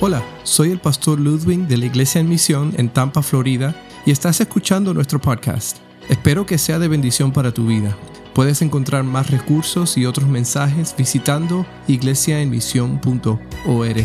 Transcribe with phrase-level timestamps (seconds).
[0.00, 3.74] Hola, soy el pastor Ludwig de la Iglesia en Misión en Tampa, Florida,
[4.06, 5.78] y estás escuchando nuestro podcast.
[6.08, 7.98] Espero que sea de bendición para tu vida.
[8.32, 13.96] Puedes encontrar más recursos y otros mensajes visitando iglesiaenmisión.org.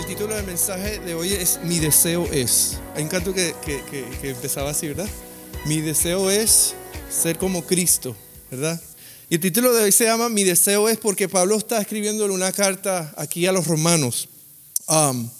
[0.00, 2.80] El título del mensaje de hoy es Mi deseo es.
[2.96, 3.84] Hay un canto que, que,
[4.20, 5.08] que empezaba así, ¿verdad?
[5.64, 6.74] Mi deseo es
[7.08, 8.16] ser como Cristo,
[8.50, 8.82] ¿verdad?
[9.28, 12.50] Y el título de hoy se llama Mi deseo es porque Pablo está escribiéndole una
[12.50, 14.28] carta aquí a los romanos.
[14.90, 15.30] Um,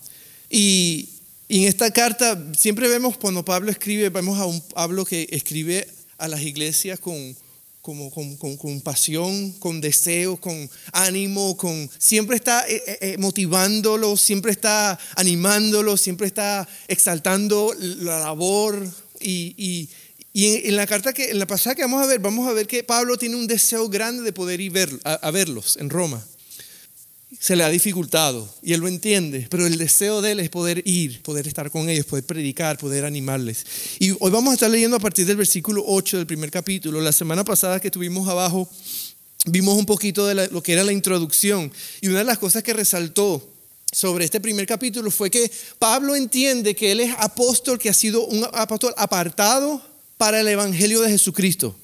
[0.48, 1.08] y,
[1.48, 5.84] en esta carta siempre vemos cuando Pablo escribe, vemos a un Pablo que escribe
[6.16, 7.36] a las iglesias con,
[7.82, 14.20] como, con, con, pasión, con deseo, con ánimo, con siempre está eh, eh, eh, motivándolos,
[14.20, 18.88] siempre está animándolos, siempre está exaltando la labor.
[19.18, 19.88] Y, y,
[20.32, 22.68] y en, la carta que en la pasada que vamos a ver, vamos a ver
[22.68, 26.24] que Pablo tiene un deseo grande de poder ir ver, a verlos en Roma
[27.40, 30.82] se le ha dificultado y él lo entiende, pero el deseo de él es poder
[30.86, 33.64] ir, poder estar con ellos, poder predicar, poder animarles.
[33.98, 37.00] Y hoy vamos a estar leyendo a partir del versículo 8 del primer capítulo.
[37.00, 38.68] La semana pasada que estuvimos abajo,
[39.46, 42.74] vimos un poquito de lo que era la introducción y una de las cosas que
[42.74, 43.42] resaltó
[43.90, 48.26] sobre este primer capítulo fue que Pablo entiende que él es apóstol, que ha sido
[48.26, 49.82] un apóstol apartado
[50.18, 51.74] para el Evangelio de Jesucristo.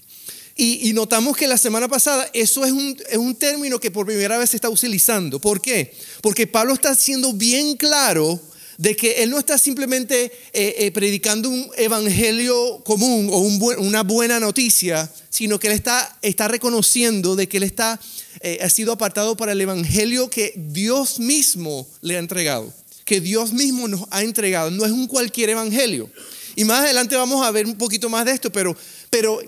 [0.58, 4.38] Y, notamos que la semana pasada eso es un, es un término que por primera
[4.38, 5.38] vez se está utilizando.
[5.38, 5.94] ¿Por qué?
[6.22, 8.40] Porque Pablo está siendo bien claro
[8.78, 13.38] de que él no está simplemente eh, eh, predicando un evangelio común o
[13.80, 18.00] una buena noticia, sino que él está, está reconociendo de que él está,
[18.40, 22.72] eh, ha sido apartado para el evangelio que Dios mismo le ha entregado,
[23.04, 24.70] que Dios mismo nos ha entregado.
[24.70, 26.10] No es un cualquier evangelio.
[26.54, 28.74] Y más adelante vamos a ver un poquito más de esto, pero,
[29.10, 29.40] pero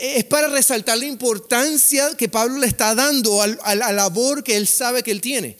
[0.00, 4.66] es para resaltar la importancia que Pablo le está dando a la labor que él
[4.66, 5.58] sabe que él tiene.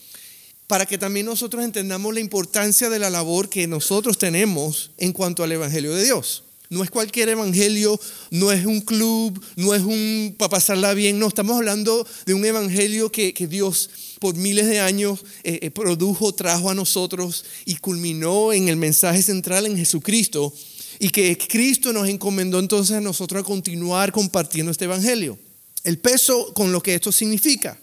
[0.66, 5.44] Para que también nosotros entendamos la importancia de la labor que nosotros tenemos en cuanto
[5.44, 6.42] al Evangelio de Dios.
[6.68, 8.00] No es cualquier evangelio,
[8.30, 12.44] no es un club, no es un para pasarla bien, no, estamos hablando de un
[12.44, 13.88] evangelio que, Dios
[14.18, 19.22] por miles de años eh, eh, produjo, trajo a nosotros y culminó en el mensaje
[19.22, 20.52] central en Jesucristo
[20.98, 25.38] y que Cristo nos encomendó entonces a nosotros a continuar compartiendo este evangelio.
[25.84, 27.78] El peso con lo que esto significa.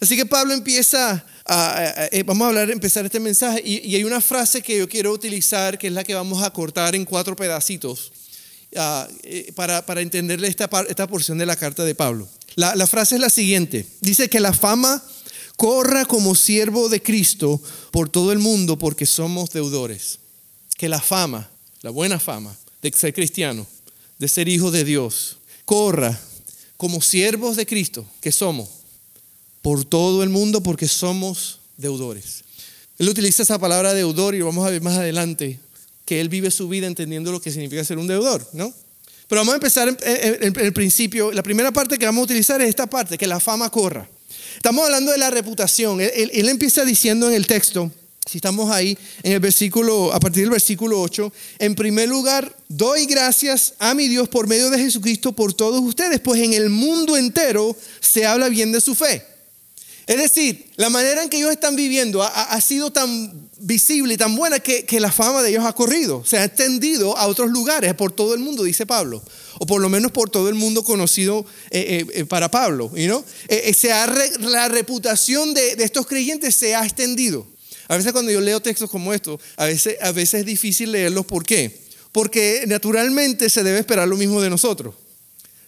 [0.00, 4.20] Así que Pablo empieza a, eh, vamos a hablar, empezar este mensaje y, hay una
[4.20, 8.12] frase que yo quiero utilizar que es la que vamos a cortar en cuatro pedacitos
[8.76, 12.28] ah, eh, para, para entenderle esta, esta porción de la carta de Pablo.
[12.56, 15.02] La frase es la siguiente, dice que la fama
[15.56, 20.18] corra como siervo de Cristo por todo el mundo porque somos deudores.
[20.76, 21.51] Que la fama,
[21.82, 23.66] la buena fama de ser cristiano,
[24.18, 26.18] de ser hijo de Dios, corra
[26.76, 28.68] como siervos de Cristo que somos
[29.60, 32.42] por todo el mundo porque somos deudores.
[32.98, 35.58] Él utiliza esa palabra deudor y lo vamos a ver más adelante,
[36.04, 38.72] que él vive su vida entendiendo lo que significa ser un deudor, ¿no?
[39.28, 41.32] Pero vamos a empezar en, el principio.
[41.32, 44.08] La primera parte que vamos a utilizar es esta parte, que la fama corra.
[44.56, 46.00] Estamos hablando de la reputación.
[46.00, 47.90] él empieza diciendo en el texto,
[48.24, 53.06] si estamos ahí en el versículo, a partir del versículo 8, en primer lugar, doy
[53.06, 57.16] gracias a mi Dios por medio de Jesucristo por todos ustedes, pues en el mundo
[57.16, 59.26] entero se habla bien de su fe.
[60.06, 64.34] Es decir, la manera en que ellos están viviendo ha, sido tan visible y tan
[64.34, 68.10] buena que, la fama de ellos ha corrido, se ha extendido a otros lugares, por
[68.10, 69.22] todo el mundo, dice Pablo,
[69.60, 72.90] o por lo menos por todo el mundo conocido eh, eh, eh, para Pablo.
[72.94, 73.24] ¿no?
[73.74, 77.51] se ha la reputación de estos creyentes se ha extendido.
[77.92, 81.26] A veces cuando yo leo textos como estos, a veces, a veces es difícil leerlos.
[81.26, 81.78] ¿Por qué?
[82.10, 84.94] Porque naturalmente se debe esperar lo mismo de nosotros.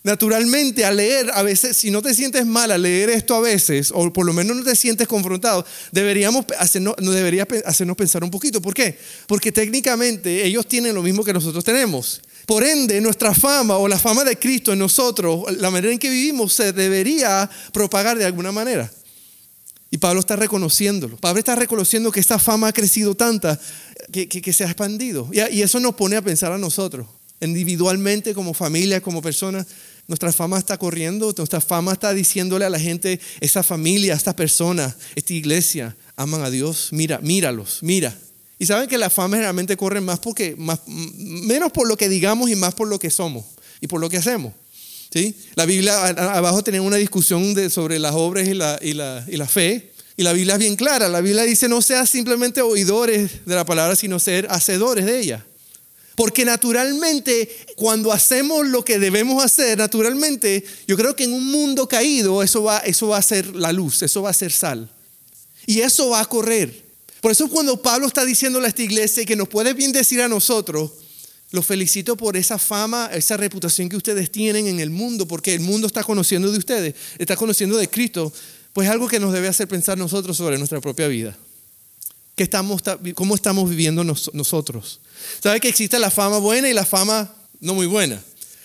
[0.03, 3.91] Naturalmente, al leer, a veces, si no te sientes mal al leer esto a veces,
[3.95, 8.63] o por lo menos no te sientes confrontado, deberíamos hacernos, debería hacernos pensar un poquito.
[8.63, 8.99] ¿Por qué?
[9.27, 12.23] Porque técnicamente ellos tienen lo mismo que nosotros tenemos.
[12.47, 16.09] Por ende, nuestra fama o la fama de Cristo en nosotros, la manera en que
[16.09, 18.91] vivimos, se debería propagar de alguna manera.
[19.95, 21.17] Y Pablo está reconociéndolo.
[21.19, 23.61] Pablo está reconociendo que esta fama ha crecido tanta
[24.11, 25.31] que, se ha expandido.
[25.33, 27.07] Y, eso nos pone a pensar a nosotros,
[27.41, 29.69] individualmente, como familia, como personas.
[30.09, 34.97] Nuestra fama está corriendo, nuestra fama está diciéndole a la gente, esa familia, esta persona,
[35.15, 38.19] esta iglesia, aman a Dios, mira, míralos, mira.
[38.59, 42.51] Y saben que la fama realmente corre más porque, más, menos por lo que digamos
[42.51, 43.45] y más por lo que somos
[43.81, 44.55] y por lo que hacemos.
[45.55, 49.37] La Biblia, abajo tenía una discusión de, sobre las obras y la, y, la, y
[49.37, 49.93] la fe.
[50.17, 51.09] Y la Biblia es bien clara.
[51.09, 55.45] La Biblia dice no seas simplemente oidores de la palabra, sino ser hacedores de ella.
[56.15, 61.89] Porque naturalmente, cuando hacemos lo que debemos hacer, naturalmente, yo creo que en un mundo
[61.89, 64.89] caído, eso va, eso va a ser la luz, eso va a ser sal.
[65.67, 66.85] Y eso va a correr.
[67.21, 70.29] Por eso cuando Pablo está diciéndole a esta iglesia que nos puede bien decir a
[70.29, 70.93] nosotros,
[71.51, 75.61] los felicito por esa fama, esa reputación que ustedes tienen en el mundo, porque el
[75.61, 78.33] mundo está conociendo de ustedes, está conociendo de Cristo,
[78.75, 81.35] pues algo que nos debe hacer pensar nosotros sobre nuestra propia vida.
[82.35, 82.83] ¿Qué estamos,
[83.15, 85.01] ¿Cómo estamos viviendo nosotros?
[85.41, 88.21] ¿Sabe que existe la fama buena y la fama no muy buena?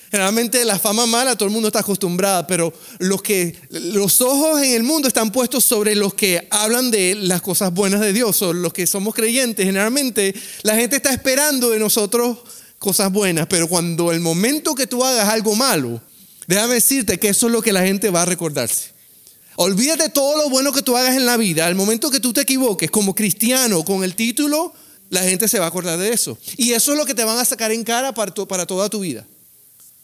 [0.10, 4.74] Generalmente la fama mala todo el mundo está acostumbrado, pero los, que, los ojos en
[4.74, 8.52] el mundo están puestos sobre los que hablan de las cosas buenas de Dios, o
[8.52, 9.64] los que somos creyentes.
[9.64, 10.34] Generalmente
[10.64, 12.40] la gente está esperando de nosotros
[12.80, 16.02] cosas buenas, pero cuando el momento que tú hagas algo malo,
[16.48, 18.99] déjame decirte que eso es lo que la gente va a recordarse.
[19.62, 21.66] Olvídate todo lo bueno que tú hagas en la vida.
[21.66, 24.74] Al momento que tú te equivoques como cristiano con el título,
[25.10, 26.38] la gente se va a acordar de eso.
[26.56, 29.02] Y eso es lo que te van a sacar en cara para, para toda tu
[29.02, 29.28] vida.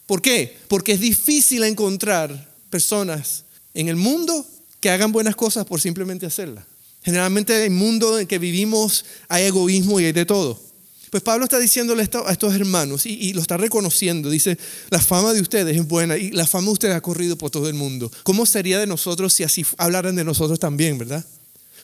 [0.04, 0.58] ¿Por qué?
[0.68, 4.46] Porque es difícil encontrar personas en el mundo
[4.78, 6.66] que hagan buenas cosas por simplemente hacerlas.
[7.02, 10.60] Generalmente en el mundo en que vivimos hay egoísmo y hay de todo.
[11.16, 14.28] Pues Pablo está diciéndole a estos hermanos y, lo está reconociendo.
[14.28, 14.58] Dice,
[14.90, 17.70] la fama de ustedes es buena y la fama de ustedes ha corrido por todo
[17.70, 18.12] el mundo.
[18.22, 21.24] ¿Cómo sería de nosotros si así hablaran de nosotros también, verdad?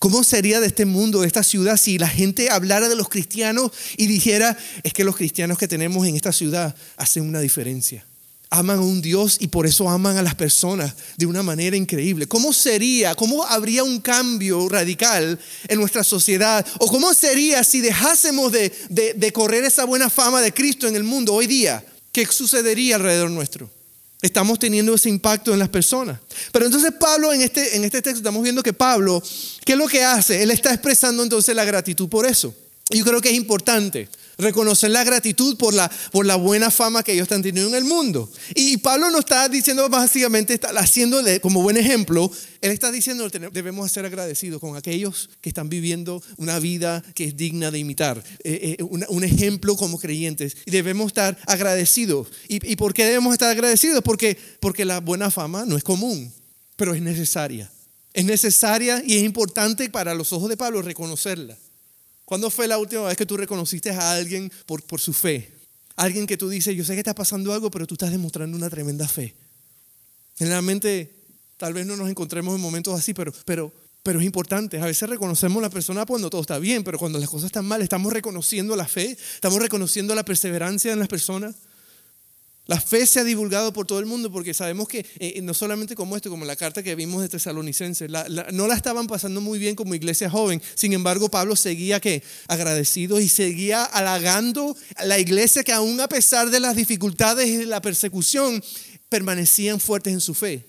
[0.01, 3.73] ¿Cómo sería de este mundo, de esta ciudad, si la gente hablara de los cristianos
[3.97, 8.05] y dijera, es que los cristianos que tenemos en esta ciudad hacen una diferencia?
[8.53, 12.27] Aman a un Dios y por eso aman a las personas de una manera increíble.
[12.29, 15.39] ¿Cómo sería, cómo habría un cambio radical
[15.69, 16.65] en nuestra sociedad?
[16.79, 21.03] ¿O cómo sería si dejásemos de, de, correr esa buena fama de Cristo en el
[21.03, 21.83] mundo hoy día?
[22.13, 23.71] ¿Qué sucedería alrededor nuestro?
[24.21, 26.21] Estamos teniendo ese impacto en las personas.
[26.53, 29.23] Pero entonces Pablo en este, en este texto estamos viendo que Pablo,
[29.65, 30.43] ¿qué es lo que hace?
[30.43, 32.55] Él está expresando entonces la gratitud por eso.
[32.91, 37.13] Yo creo que es importante reconocer la gratitud por la, por la buena fama que
[37.13, 38.31] ellos están teniendo en el mundo.
[38.55, 42.31] Y Pablo no está diciendo básicamente, está haciéndole como buen ejemplo,
[42.63, 47.37] él está diciendo debemos ser agradecidos con aquellos que están viviendo una vida que es
[47.37, 50.57] digna de imitar, eh, eh, un, ejemplo como creyentes.
[50.65, 52.29] Y debemos estar agradecidos.
[52.49, 54.03] ¿Y, por qué debemos estar agradecidos?
[54.03, 56.33] Porque, porque la buena fama no es común,
[56.77, 57.71] pero es necesaria.
[58.13, 61.57] Es necesaria y es importante para los ojos de Pablo reconocerla.
[62.25, 65.53] ¿Cuándo fue la última vez que tú reconociste a alguien por, por su fe?
[65.97, 68.71] Alguien que tú dices, yo sé que está pasando algo, pero tú estás demostrando una
[68.71, 69.35] tremenda fe.
[70.37, 71.15] Generalmente,
[71.57, 73.73] tal vez no nos encontremos en momentos así, pero, pero,
[74.03, 74.81] pero es importante.
[74.81, 77.67] A veces reconocemos a la persona cuando todo está bien, pero cuando las cosas están
[77.67, 81.55] mal, estamos reconociendo la fe, estamos reconociendo la perseverancia en las personas.
[82.67, 85.97] La fe se ha divulgado por todo el mundo porque sabemos que eh, no solamente
[85.97, 88.09] como esto, como la carta que vimos de Tesalonicenses,
[88.53, 90.63] no la estaban pasando muy bien como iglesia joven.
[90.75, 96.09] Sin embargo, Pablo seguía que agradecido y seguía halagando a la iglesia que aún a
[96.09, 98.63] pesar de las dificultades y de la persecución,
[99.09, 100.65] permanecían fuertes en su fe.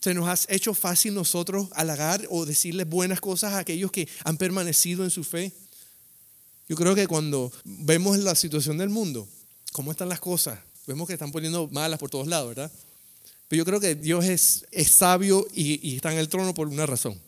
[0.00, 4.36] Se nos ha hecho fácil nosotros halagar o decirles buenas cosas a aquellos que han
[4.36, 5.52] permanecido en su fe.
[6.68, 9.28] Yo creo que cuando vemos la situación del mundo,
[9.72, 12.70] cómo están las cosas, Vemos que están poniendo malas por todos lados, ¿verdad?
[13.48, 16.68] Pero yo creo que Dios es, es sabio y, y está en el trono por
[16.68, 17.20] una razón.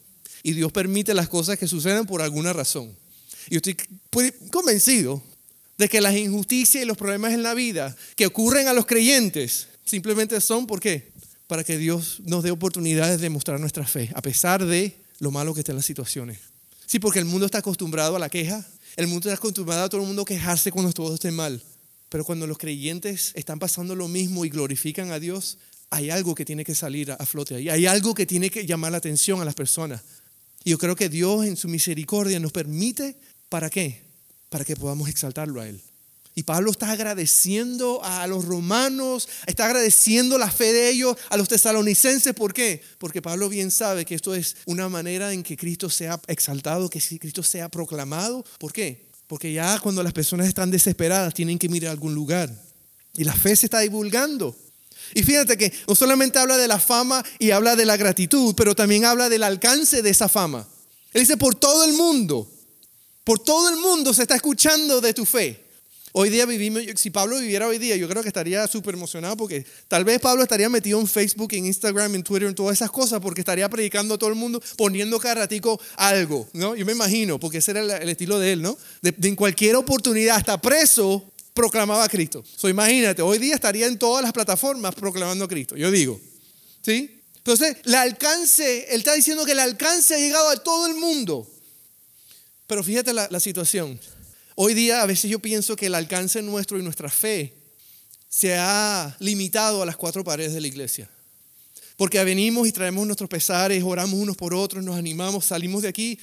[0.42, 2.96] Y Dios permite las cosas que suceden por alguna razón.
[3.50, 3.76] Y estoy
[4.50, 5.22] convencido
[5.76, 9.68] de que las injusticias y los problemas en la vida que ocurren a los creyentes
[9.84, 11.12] simplemente son, ¿por qué?
[11.46, 15.54] Para que Dios nos dé oportunidades de mostrar nuestra fe, a pesar de lo malo
[15.54, 16.38] que estén las situaciones.
[16.86, 20.00] Sí, porque el mundo está acostumbrado a la queja, el mundo está acostumbrado a todo
[20.00, 21.62] el mundo quejarse cuando todo esté mal.
[22.08, 25.58] Pero cuando los creyentes están pasando lo mismo y glorifican a Dios,
[25.90, 27.68] hay algo que tiene que salir a flote ahí.
[27.68, 30.02] Hay algo que tiene que llamar la atención a las personas.
[30.64, 33.16] Y yo creo que Dios en su misericordia nos permite,
[33.48, 34.02] ¿para qué?
[34.48, 35.80] Para que podamos exaltarlo a Él.
[36.34, 41.48] Y Pablo está agradeciendo a los romanos, está agradeciendo la fe de ellos, a los
[41.48, 42.32] tesalonicenses.
[42.32, 42.80] ¿Por qué?
[42.98, 47.00] Porque Pablo bien sabe que esto es una manera en que Cristo sea exaltado, que
[47.18, 48.44] Cristo sea proclamado.
[48.60, 49.07] ¿Por qué?
[49.28, 52.50] Porque ya cuando las personas están desesperadas tienen que mirar a algún lugar.
[53.14, 54.56] Y la fe se está divulgando.
[55.14, 58.74] Y fíjate que no solamente habla de la fama y habla de la gratitud, pero
[58.74, 60.66] también habla del alcance de esa fama.
[61.12, 62.50] Él dice, por todo el mundo,
[63.24, 65.67] por todo el mundo se está escuchando de tu fe.
[66.12, 69.66] Hoy día vivimos, si Pablo viviera hoy día, yo creo que estaría súper emocionado porque
[69.88, 73.20] tal vez Pablo estaría metido en Facebook, en Instagram, en Twitter, en todas esas cosas
[73.20, 76.74] porque estaría predicando a todo el mundo, poniendo cada ratico algo, ¿no?
[76.76, 78.76] Yo me imagino, porque ese era el, estilo de él, ¿no?
[79.02, 82.44] De, en cualquier oportunidad, hasta preso, proclamaba a Cristo.
[82.56, 86.20] So, imagínate, hoy día estaría en todas las plataformas proclamando a Cristo, yo digo,
[86.82, 87.20] ¿sí?
[87.36, 91.50] Entonces, el alcance, él está diciendo que el alcance ha llegado a todo el mundo.
[92.66, 93.98] Pero fíjate la, la situación.
[94.60, 97.52] Hoy día a veces yo pienso que el alcance nuestro y nuestra fe
[98.28, 101.08] se ha limitado a las cuatro paredes de la iglesia.
[101.96, 106.18] Porque venimos y traemos nuestros pesares, oramos unos por otros, nos animamos, salimos de aquí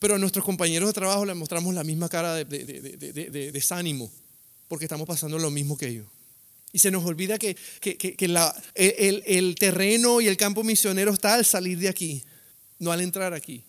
[0.00, 4.10] Pero a nuestros compañeros de trabajo les mostramos la misma cara de, de desánimo,
[4.66, 6.06] porque estamos pasando lo mismo que ellos.
[6.72, 7.56] Y se nos olvida que,
[8.74, 12.24] el, terreno y el campo misionero está al salir de aquí,
[12.80, 13.62] no al entrar aquí.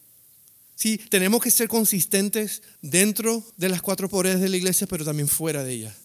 [0.80, 5.28] Sí, tenemos que ser consistentes dentro de las cuatro paredes de la iglesia, pero también
[5.28, 5.96] fuera de ella.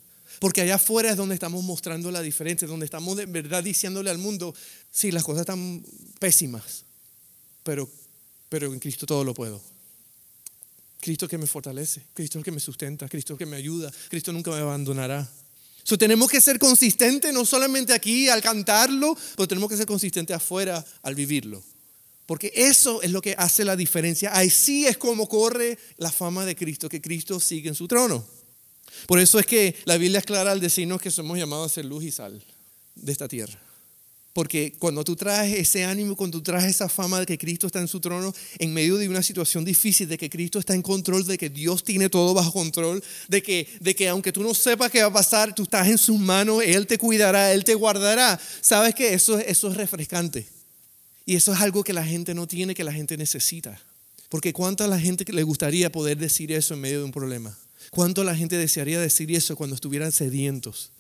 [0.40, 4.19] Porque allá afuera es donde estamos mostrando la diferencia, donde estamos de verdad diciéndole al
[4.19, 4.52] mundo,
[4.90, 5.81] sí, las cosas están
[6.19, 6.83] pésimas,
[7.62, 7.88] pero,
[8.49, 9.62] pero en Cristo todo lo puedo.
[11.00, 14.57] Cristo que me fortalece, Cristo que me sustenta, Cristo que me ayuda, Cristo nunca me
[14.57, 15.31] abandonará.
[15.85, 20.35] So, tenemos que ser consistentes no solamente aquí al cantarlo, pero tenemos que ser consistentes
[20.35, 21.62] afuera al vivirlo.
[22.26, 24.33] Porque eso es lo que hace la diferencia.
[24.33, 28.25] Así es como corre la fama de Cristo, que Cristo sigue en su trono.
[29.07, 31.85] Por eso es que la Biblia es clara al decirnos que somos llamados a ser
[31.85, 32.43] luz y sal
[32.95, 33.59] de esta tierra.
[34.33, 37.78] Porque cuando tú traes ese ánimo, cuando tú traes esa fama de que Cristo está
[37.78, 41.25] en su trono, en medio de una situación difícil, de que Cristo está en control,
[41.25, 44.90] de que Dios tiene todo bajo control, de que, de que aunque tú no sepas
[44.90, 48.40] qué va a pasar, tú estás en sus manos, Él te cuidará, Él te guardará.
[48.61, 50.49] ¿Sabes que eso, eso es refrescante?
[51.26, 53.81] Y eso es algo que la gente no tiene, que la gente necesita.
[54.28, 57.57] Porque ¿cuánto a la gente le gustaría poder decir eso en medio de un problema?
[57.90, 60.90] ¿Cuánto la gente desearía decir eso cuando estuvieran sedientos?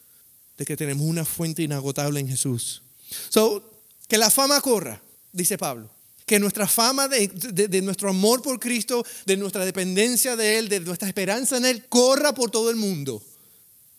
[0.56, 2.82] De que tenemos una fuente inagotable en Jesús.
[3.28, 3.70] So,
[4.08, 5.02] que la fama corra,
[5.32, 5.90] dice Pablo.
[6.24, 10.80] Que nuestra fama de, de, nuestro amor por Cristo, de nuestra dependencia de Él, de
[10.80, 13.22] nuestra esperanza en Él, corra por todo el mundo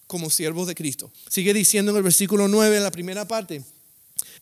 [0.07, 1.11] como siervos de Cristo.
[1.29, 3.63] Sigue diciendo en el versículo 9, en la primera parte.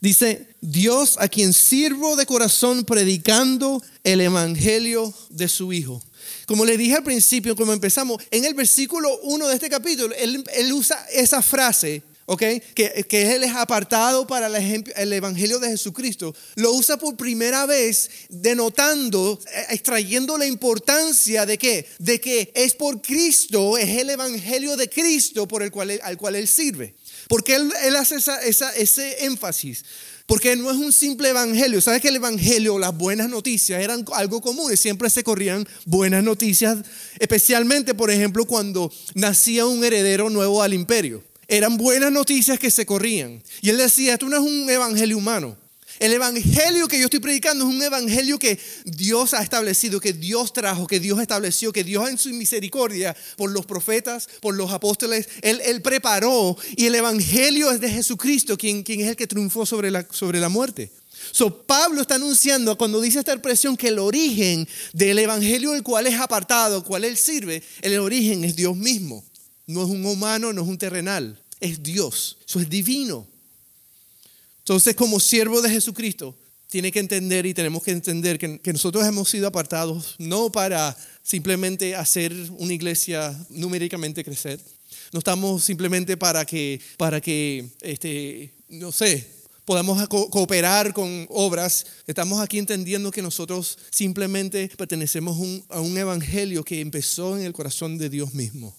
[0.04, 6.04] Dice, Dios a quien sirvo de corazón predicando el evangelio de su Hijo.
[6.46, 10.44] Como le dije al principio, como empezamos, en el versículo 1 de este capítulo, él,
[10.56, 12.04] él usa esa frase
[12.38, 17.66] que, que, Él es apartado para el, el, Evangelio de Jesucristo, lo usa por primera
[17.66, 24.10] vez denotando, eh, extrayendo la importancia de que, de que es por Cristo, es el
[24.10, 26.96] Evangelio de Cristo por el cual, al cual Él sirve.
[27.28, 29.84] Porque Él, él hace esa, ese énfasis.
[30.26, 31.82] Porque no es un simple evangelio.
[31.82, 36.24] ¿Sabes que el evangelio, las buenas noticias eran algo común y siempre se corrían buenas
[36.24, 36.78] noticias,
[37.20, 41.24] especialmente, por ejemplo, cuando nacía un heredero nuevo al imperio?
[41.48, 43.42] eran buenas noticias que se corrían.
[43.62, 45.58] Y él decía, esto no es un evangelio humano.
[46.04, 50.52] El evangelio que yo estoy predicando es un evangelio que Dios ha establecido, que Dios
[50.52, 55.30] trajo, que Dios estableció, que Dios en su misericordia por los profetas, por los apóstoles,
[55.42, 56.58] Él, preparó.
[56.76, 60.92] Y el evangelio es de Jesucristo, quien, quien es el que triunfó sobre la, muerte.
[61.32, 66.06] So, Pablo está anunciando cuando dice esta expresión que el origen del evangelio del cual
[66.08, 69.24] es apartado, el cual él sirve, el origen es Dios mismo.
[69.68, 73.26] No es un humano, no es un terrenal es Dios, eso es divino.
[74.64, 76.34] Entonces, como siervo de Jesucristo,
[76.68, 81.96] tiene que entender y tenemos que entender que, nosotros hemos sido apartados no para simplemente
[81.96, 84.62] hacer una iglesia numéricamente crecer,
[85.12, 89.28] no estamos simplemente para que, para que este, no sé,
[89.66, 91.86] podamos cooperar con obras.
[92.08, 95.38] Estamos aquí entendiendo que nosotros simplemente pertenecemos
[95.70, 98.74] a un evangelio que empezó en el corazón de Dios mismo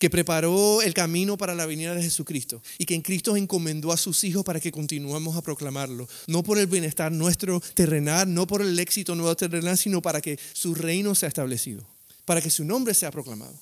[0.00, 3.98] que preparó el camino para la venida de Jesucristo y que en Cristo encomendó a
[3.98, 8.62] sus hijos para que continuemos a proclamarlo, no por el bienestar nuestro terrenal, no por
[8.62, 11.86] el éxito nuevo terrenal, sino para que su reino sea establecido,
[12.24, 13.54] para que su nombre sea proclamado.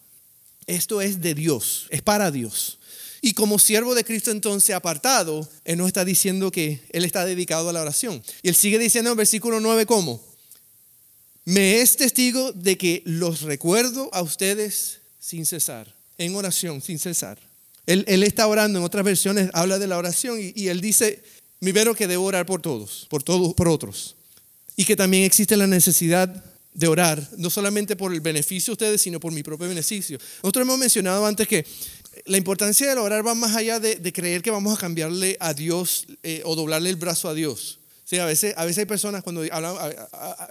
[0.69, 2.79] Esto es de Dios, es para Dios.
[3.21, 7.69] Y como siervo de Cristo entonces apartado, Él no está diciendo que Él está dedicado
[7.69, 8.23] a la oración.
[8.43, 10.25] Y Él sigue diciendo en versículo 9 cómo.
[11.45, 17.39] Me es testigo de que los recuerdo a ustedes sin cesar en oración sin cesar.
[17.87, 21.23] Él, está orando, en otras versiones habla de la oración y, él dice,
[21.61, 24.15] mi vero que debo orar por todos, por todos, por otros.
[24.77, 26.45] Y que también existe la necesidad
[26.75, 30.19] de orar, no solamente por el beneficio de ustedes, sino por mi propio beneficio.
[30.43, 31.65] Nosotros hemos mencionado antes que
[32.27, 36.07] la importancia del orar va más allá de, creer que vamos a cambiarle a Dios
[36.23, 37.79] eh, o doblarle el brazo a Dios.
[38.09, 39.53] Sí, a veces, a veces hay personas cuando en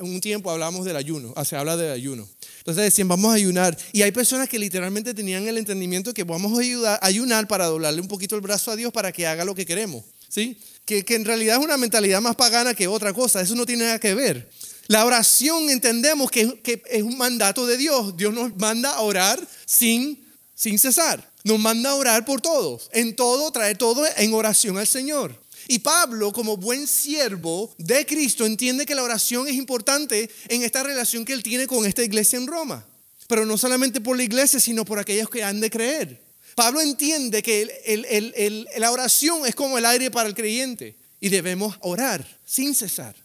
[0.01, 2.29] un tiempo hablamos del ayuno, se habla del ayuno.
[2.59, 3.75] Entonces decían, vamos a ayunar.
[3.93, 7.99] Y hay personas que literalmente tenían el entendimiento que vamos a ayudar, ayunar para doblarle
[7.99, 10.03] un poquito el brazo a Dios para que haga lo que queremos.
[10.29, 10.59] ¿Sí?
[10.85, 13.41] Que, que en realidad es una mentalidad más pagana que otra cosa.
[13.41, 14.47] Eso no tiene nada que ver.
[14.85, 18.15] La oración entendemos que, que, es un mandato de Dios.
[18.15, 20.23] Dios nos manda a orar sin,
[20.53, 21.27] sin cesar.
[21.43, 22.87] Nos manda a orar por todos.
[22.93, 25.46] En todo, traer todo en oración al Señor.
[25.67, 30.83] Y Pablo, como buen siervo de Cristo, entiende que la oración es importante en esta
[30.83, 32.85] relación que él tiene con esta iglesia en Roma.
[33.27, 36.21] Pero no solamente por la iglesia, sino por aquellos que han de creer.
[36.55, 42.25] Pablo entiende que la oración es como el aire para el creyente y debemos orar
[42.45, 43.15] sin cesar.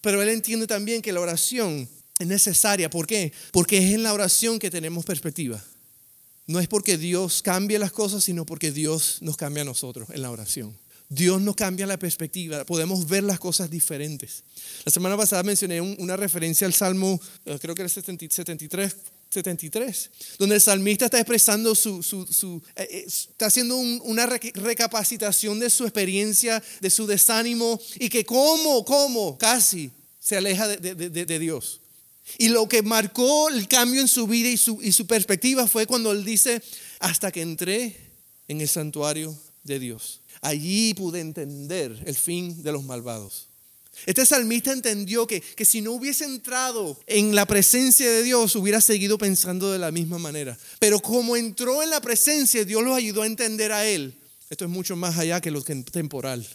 [0.00, 2.90] Pero él entiende también que la oración es necesaria.
[2.90, 3.32] ¿Por qué?
[3.52, 5.64] Porque es en la oración que tenemos perspectiva.
[6.46, 10.20] No es porque Dios cambie las cosas, sino porque Dios nos cambia a nosotros en
[10.20, 10.76] la oración.
[11.14, 14.42] Dios nos cambia la perspectiva, podemos ver las cosas diferentes.
[14.84, 18.96] La semana pasada mencioné una referencia al Salmo, eh, creo que era 73,
[19.30, 25.70] 73, donde el salmista está expresando su, su, eh, eh, está haciendo una recapacitación de
[25.70, 31.80] su experiencia, de su desánimo y que como, como, casi se aleja de, de, Dios.
[32.38, 35.86] Y lo que marcó el cambio en su vida y su, y su perspectiva fue
[35.86, 36.62] cuando él dice,
[36.98, 37.96] hasta que entré
[38.48, 40.20] en el santuario de Dios.
[40.40, 43.48] Allí pude entender el fin de los malvados.
[44.06, 48.80] Este salmista entendió que, que, si no hubiese entrado en la presencia de Dios, hubiera
[48.80, 50.58] seguido pensando de la misma manera.
[50.80, 54.14] Pero como entró en la presencia, Dios lo ayudó a entender a él.
[54.50, 56.46] Esto es mucho más allá que lo temporal.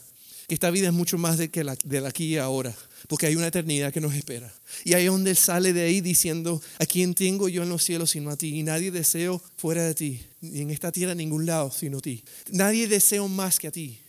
[0.47, 2.75] Esta vida es mucho más de que la, de aquí y ahora,
[3.07, 4.51] porque hay una eternidad que nos espera.
[4.83, 7.83] Y ahí es donde él sale de ahí diciendo, a quién tengo yo en los
[7.83, 11.45] cielos sino a ti, y nadie deseo fuera de ti, ni en esta tierra ningún
[11.45, 12.23] lado sino a ti.
[12.51, 13.99] Nadie deseo más que a ti.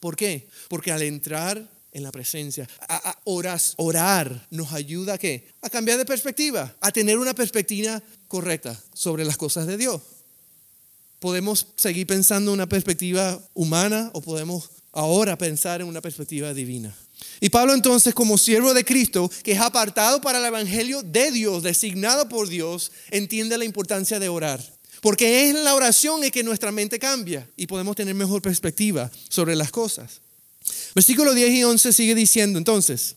[0.00, 0.48] ¿Por qué?
[0.68, 2.68] Porque al entrar en la presencia.
[2.88, 5.48] A, orar nos ayuda a qué?
[5.60, 10.00] A cambiar de perspectiva, a tener una perspectiva correcta sobre las cosas de Dios.
[11.20, 16.94] Podemos seguir pensando en una perspectiva humana o podemos ahora pensar en una perspectiva divina.
[17.40, 21.62] Y Pablo entonces, como siervo de Cristo, que es apartado para el Evangelio de Dios,
[21.62, 24.60] designado por Dios, entiende la importancia de orar.
[25.02, 29.10] Porque es en la oración en que nuestra mente cambia y podemos tener mejor perspectiva
[29.28, 30.20] sobre las cosas.
[30.94, 33.16] Versículo 10 y 11 sigue diciendo, entonces,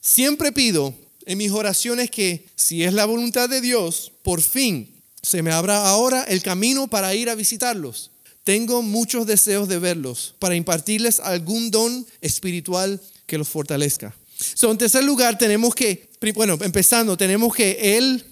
[0.00, 0.94] siempre pido
[1.26, 4.90] en mis oraciones que, si es la voluntad de Dios, por fin
[5.20, 8.12] se me abra ahora el camino para ir a visitarlos.
[8.42, 14.16] Tengo muchos deseos de verlos, para impartirles algún don espiritual que los fortalezca.
[14.54, 18.24] So, en tercer lugar, tenemos que, bueno, empezando, tenemos que Él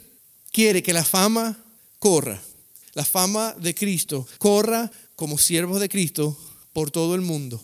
[0.53, 1.59] quiere que la fama
[1.99, 2.41] corra,
[2.95, 6.37] la fama de Cristo corra como siervos de Cristo
[6.73, 7.63] por todo el mundo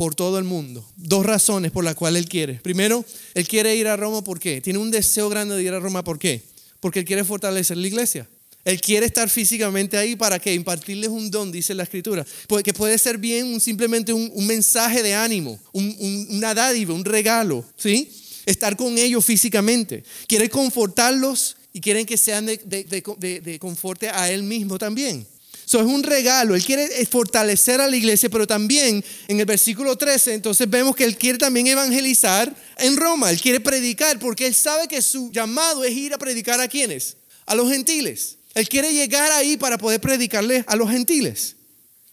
[0.00, 0.82] por todo el mundo.
[0.96, 2.54] Dos razones por las cuales Él quiere.
[2.54, 4.62] Primero, Él quiere ir a Roma, ¿por qué?
[4.62, 6.40] Tiene un deseo grande de ir a Roma, ¿por qué?
[6.80, 8.26] Porque Él quiere fortalecer la iglesia.
[8.64, 12.26] Él quiere estar físicamente ahí para que impartirles un don, dice la escritura.
[12.64, 18.10] Que puede ser bien simplemente un, mensaje de ánimo, una dádiva, un regalo, ¿sí?
[18.46, 20.02] Estar con ellos físicamente.
[20.26, 25.26] Quiere confortarlos y quieren que sean de, de, de conforte a Él mismo también.
[25.70, 26.56] Eso es un regalo.
[26.56, 31.04] Él quiere fortalecer a la iglesia, pero también en el versículo 13, entonces vemos que
[31.04, 33.30] él quiere también evangelizar en Roma.
[33.30, 37.16] Él quiere predicar porque él sabe que su llamado es ir a predicar a quienes?
[37.46, 38.38] A los gentiles.
[38.54, 41.54] Él quiere llegar ahí para poder predicarle a los gentiles.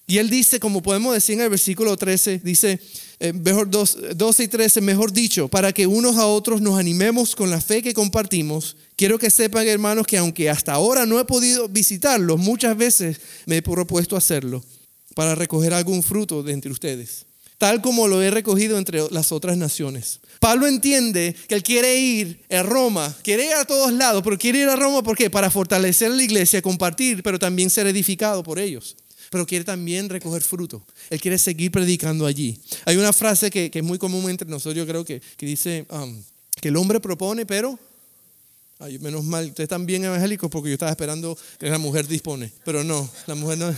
[0.06, 2.80] Y él dice, como podemos decir en el versículo 13, dice,
[3.20, 7.50] eh, mejor 12 y 13, mejor dicho, para que unos a otros nos animemos con
[7.50, 8.78] la fe que compartimos.
[8.98, 13.58] Quiero que sepan, hermanos, que aunque hasta ahora no he podido visitarlos, muchas veces me
[13.58, 14.64] he propuesto hacerlo
[15.14, 17.28] para recoger algún fruto de entre ustedes,
[17.60, 20.20] tal como lo he recogido entre las otras naciones.
[20.40, 24.62] Pablo entiende que él quiere ir a Roma, quiere ir a todos lados, pero quiere
[24.62, 25.30] ir a Roma ¿por qué?
[25.30, 28.98] Para fortalecer la iglesia, compartir, pero también ser edificado por ellos
[29.30, 30.82] pero quiere también recoger fruto.
[31.10, 32.58] Él quiere seguir predicando allí.
[32.86, 36.24] Hay una frase que, es muy común entre nosotros, yo creo que, que dice um,
[36.62, 37.78] que el hombre propone, pero...
[38.80, 42.52] Ay, menos mal, ustedes están bien evangélicos porque yo estaba esperando que la mujer dispone,
[42.64, 43.76] pero no, la mujer no.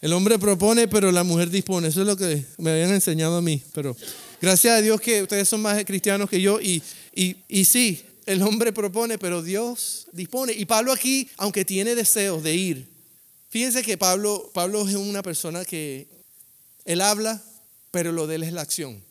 [0.00, 1.88] El hombre propone, pero la mujer dispone.
[1.88, 3.62] Eso es lo que me habían enseñado a mí.
[3.72, 3.96] Pero
[4.40, 6.60] gracias a Dios que ustedes son más cristianos que yo.
[6.60, 6.82] Y,
[7.14, 10.52] y, y sí, el hombre propone, pero Dios dispone.
[10.52, 12.92] Y Pablo aquí, aunque tiene deseos de ir,
[13.52, 16.08] Fíjense que Pablo, Pablo es una persona que
[16.86, 17.42] él habla,
[17.90, 19.04] pero lo de él es la acción.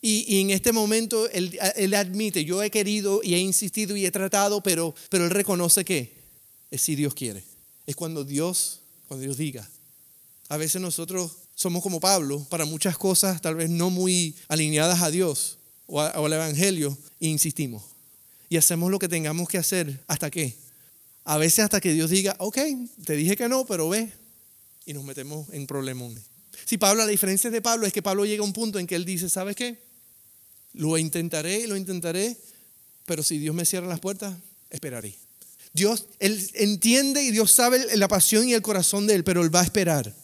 [0.00, 4.10] Y, en este momento él, él, admite, yo he querido y he insistido y he
[4.10, 6.12] tratado, pero, pero él reconoce que
[6.70, 7.42] es si Dios quiere.
[7.86, 9.68] Es cuando Dios, cuando Dios diga.
[10.48, 15.10] A veces nosotros somos como Pablo para muchas cosas tal vez no muy alineadas a
[15.10, 17.82] Dios o, o al Evangelio e insistimos.
[18.48, 20.56] Y hacemos lo que tengamos que hacer hasta qué?
[21.24, 22.58] A veces hasta que Dios diga, ok,
[23.04, 24.12] te dije que no, pero ve.
[24.86, 26.22] Y nos metemos en problemones.
[26.64, 28.94] Si Pablo, la diferencia de Pablo es que Pablo llega a un punto en que
[28.94, 29.87] él dice, ¿sabes qué?
[30.74, 32.36] Lo intentaré, lo intentaré,
[33.06, 34.36] pero si Dios me cierra las puertas,
[34.70, 35.16] esperaré.
[35.72, 39.54] Dios, él entiende y Dios sabe la pasión y el corazón de él, pero él
[39.54, 40.14] va a esperar.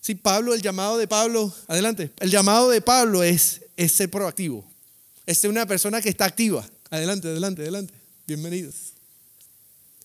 [0.00, 4.64] Si Pablo, el llamado de Pablo, adelante, el llamado de Pablo es, es ser proactivo,
[5.26, 6.68] es ser una persona que está activa.
[6.90, 7.94] Adelante, adelante, adelante.
[8.26, 8.96] Bienvenidos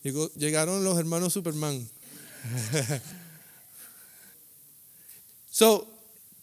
[0.03, 1.87] llegaron los hermanos Superman.
[5.51, 5.87] so,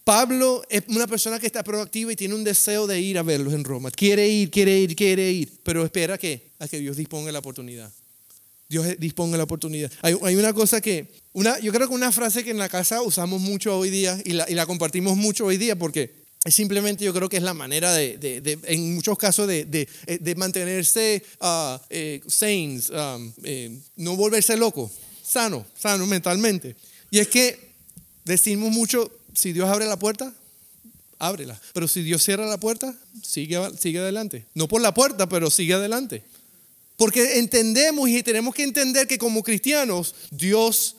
[0.09, 3.53] Pablo es una persona que está proactiva y tiene un deseo de ir a verlos
[3.53, 3.91] en Roma.
[3.91, 7.93] Quiere ir, quiere ir, quiere ir, pero espera que, a que Dios disponga la oportunidad.
[8.71, 9.93] Dios disponga la oportunidad.
[10.01, 13.43] Hay, una cosa que, una, yo creo que una frase que en la casa usamos
[13.43, 16.11] mucho hoy día y la, compartimos mucho hoy día porque
[16.43, 21.77] es simplemente yo creo que es la manera de, en muchos casos de, mantenerse uh,
[21.91, 24.91] eh, um, eh, no volverse loco,
[25.23, 26.77] sano, sano mentalmente.
[27.11, 27.75] Y es que
[28.25, 30.33] decimos mucho, si Dios abre la puerta,
[31.19, 31.61] ábrela.
[31.73, 34.47] Pero si Dios cierra la puerta, sigue, sigue adelante.
[34.55, 36.23] No por la puerta, pero sigue adelante.
[36.97, 40.97] Porque entendemos y tenemos que entender que como cristianos, Dios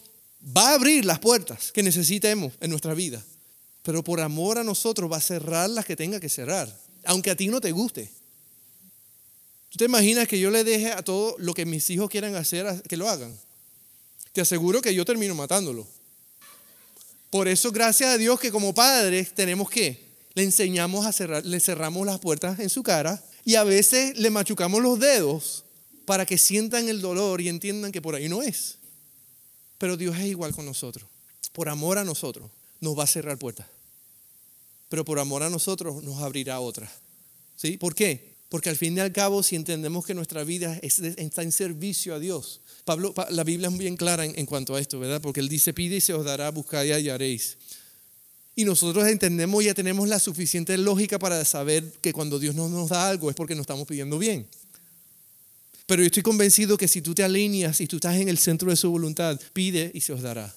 [0.55, 3.23] va a abrir las puertas que necesitemos en nuestra vida.
[3.83, 6.73] Pero por amor a nosotros va a cerrar las que tenga que cerrar,
[7.05, 8.09] aunque a ti no te guste.
[9.69, 12.81] ¿Tú te imaginas que yo le deje a todo lo que mis hijos quieran hacer
[12.83, 13.37] que lo hagan?
[14.33, 15.87] Te aseguro que yo termino matándolo.
[17.29, 21.59] Por eso, gracias a Dios que como padres tenemos que, le enseñamos a cerrar, le
[21.59, 25.65] cerramos las puertas en su cara y a veces le machucamos los dedos
[26.05, 28.77] para que sientan el dolor y entiendan que por ahí no es.
[29.77, 31.07] Pero Dios es igual con nosotros.
[31.53, 33.67] Por amor a nosotros nos va a cerrar puertas.
[34.89, 36.89] Pero por amor a nosotros nos abrirá otras.
[37.55, 37.77] ¿Sí?
[37.77, 38.38] ¿Por qué?
[38.49, 42.19] Porque al fin y al cabo, si entendemos que nuestra vida está en servicio a
[42.19, 45.21] Dios, Pablo, la Biblia es bien clara en, cuanto a esto, ¿verdad?
[45.21, 47.57] Porque él dice, pide y se os dará, buscad y hallaréis.
[48.55, 52.89] Y nosotros entendemos, ya tenemos la suficiente lógica para saber que cuando Dios no nos
[52.89, 54.47] da algo es porque nos estamos pidiendo bien.
[55.85, 58.71] Pero yo estoy convencido que si tú te alineas y tú estás en el centro
[58.71, 60.53] de su voluntad, pide y se os dará.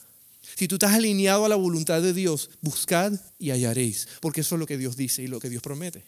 [0.56, 4.58] Si tú estás alineado a la voluntad de Dios, buscad y hallaréis, porque eso es
[4.58, 6.02] lo que Dios dice y lo que Dios promete.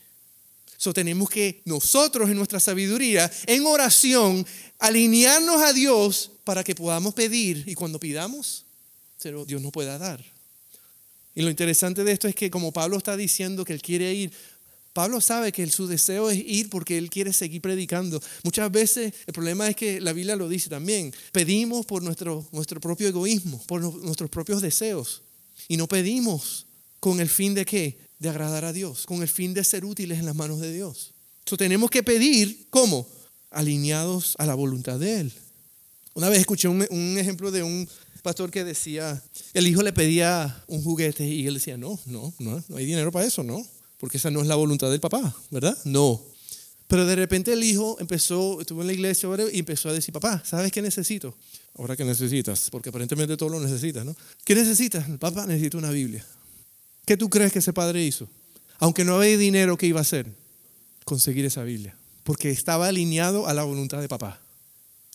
[0.76, 4.46] So, tenemos que nosotros en nuestra sabiduría, en oración,
[4.78, 8.64] alinearnos a Dios para que podamos pedir y cuando pidamos,
[9.46, 10.22] Dios nos pueda dar.
[11.34, 14.32] Y lo interesante de esto es que como Pablo está diciendo que él quiere ir,
[14.92, 18.22] Pablo sabe que su deseo es ir porque él quiere seguir predicando.
[18.44, 21.12] Muchas veces el problema es que la Biblia lo dice también.
[21.32, 25.22] Pedimos por nuestro, nuestro propio egoísmo, por nuestros propios deseos.
[25.66, 26.66] Y no pedimos
[27.00, 27.98] con el fin de qué?
[28.18, 31.12] De agradar a Dios, con el fin de ser útiles en las manos de Dios.
[31.40, 33.06] Entonces tenemos que pedir, ¿cómo?
[33.50, 35.32] Alineados a la voluntad de Él.
[36.14, 37.88] Una vez escuché un, ejemplo de un
[38.22, 39.20] pastor que decía,
[39.52, 43.10] el hijo le pedía un juguete y él decía, no, no, no, no hay dinero
[43.10, 43.66] para eso, no,
[43.98, 45.76] porque esa no es la voluntad del papá, ¿verdad?
[45.84, 46.22] No.
[46.86, 50.40] Pero de repente el hijo empezó, estuvo en la iglesia y empezó a decir, papá,
[50.44, 51.34] ¿sabes qué necesito?
[51.76, 54.14] Ahora que necesitas, porque aparentemente todo lo necesitas, ¿no?
[54.44, 55.04] ¿Qué necesitas?
[55.18, 56.24] Papá, necesito una Biblia.
[57.04, 58.28] ¿Qué tú crees que ese padre hizo?
[58.78, 60.32] Aunque no había dinero, ¿qué iba a hacer?
[61.04, 61.96] Conseguir esa Biblia.
[62.22, 64.40] Porque estaba alineado a la voluntad de papá.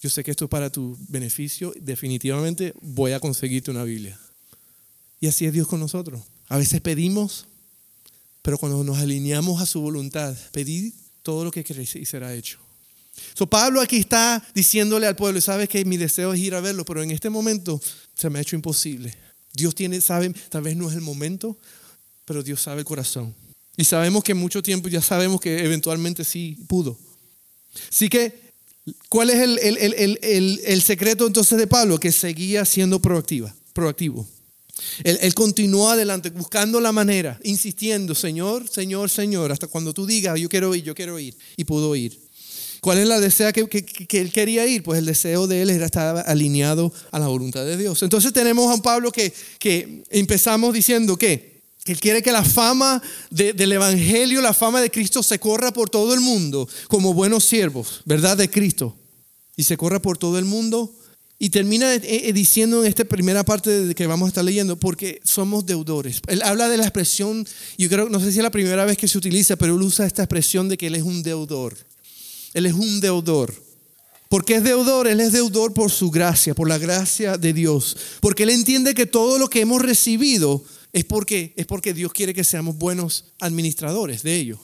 [0.01, 1.73] Yo sé que esto es para tu beneficio.
[1.79, 4.19] Definitivamente voy a conseguirte una Biblia.
[5.19, 6.21] Y así es Dios con nosotros.
[6.47, 7.47] A veces pedimos,
[8.41, 12.59] pero cuando nos alineamos a su voluntad, pedid todo lo que queréis y será hecho.
[13.33, 16.85] So, Pablo aquí está diciéndole al pueblo, sabes que mi deseo es ir a verlo,
[16.85, 17.81] pero en este momento
[18.15, 19.13] se me ha hecho imposible.
[19.53, 21.57] Dios tiene, sabe, tal vez no es el momento,
[22.25, 23.33] pero Dios sabe el corazón.
[23.75, 26.97] Y sabemos que mucho tiempo ya sabemos que eventualmente sí pudo.
[27.89, 28.51] Así que,
[29.07, 31.99] ¿cuál es el, secreto entonces de Pablo?
[31.99, 34.27] Que seguía siendo proactiva, proactivo.
[35.03, 40.39] Él, él, continuó adelante, buscando la manera, insistiendo, Señor, Señor, Señor, hasta cuando tú digas,
[40.39, 41.37] yo quiero ir, yo quiero ir.
[41.57, 42.28] Y pudo ir.
[42.81, 44.83] ¿Cuál es la desea que, que, él quería ir?
[44.83, 48.01] Pues el deseo de él era estar alineado a la voluntad de Dios.
[48.03, 53.01] Entonces tenemos a un Pablo que, que empezamos diciendo que él quiere que la fama
[53.31, 58.01] del Evangelio, la fama de Cristo se corra por todo el mundo como buenos siervos,
[58.05, 58.37] ¿verdad?
[58.37, 58.95] De Cristo.
[59.55, 60.93] Y se corra por todo el mundo.
[61.41, 64.75] Y termina eh, eh, diciendo en esta primera parte de que vamos a estar leyendo,
[64.75, 66.21] porque somos deudores.
[66.27, 69.07] Él habla de la expresión, yo creo, no sé si es la primera vez que
[69.07, 71.77] se utiliza, pero él usa esta expresión de que él es un deudor.
[72.53, 73.53] Él es un deudor.
[74.29, 75.07] ¿Por qué es deudor?
[75.07, 77.97] Él es deudor por su gracia, por la gracia de Dios.
[78.19, 82.33] Porque él entiende que todo lo que hemos recibido es porque, es porque Dios quiere
[82.33, 84.59] que seamos buenos administradores de ello.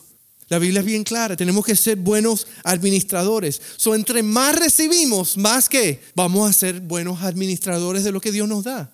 [0.48, 3.60] La Biblia es bien clara, tenemos que ser buenos administradores.
[3.78, 8.48] So, entre más recibimos, más que vamos a ser buenos administradores de lo que Dios
[8.48, 8.93] nos da.